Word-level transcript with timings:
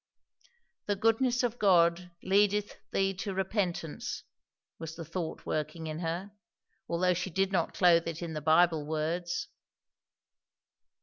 "The 0.87 0.95
goodness 0.95 1.43
of 1.43 1.59
God 1.59 2.09
leadeth 2.23 2.75
thee 2.91 3.13
to 3.17 3.35
repentance," 3.35 4.23
was 4.79 4.95
the 4.95 5.05
thought 5.05 5.45
working 5.45 5.85
in 5.85 5.99
her; 5.99 6.31
although 6.89 7.13
she 7.13 7.29
did 7.29 7.51
not 7.51 7.75
clothe 7.75 8.07
it 8.07 8.23
in 8.23 8.33
the 8.33 8.41
Bible 8.41 8.83
words. 8.83 9.49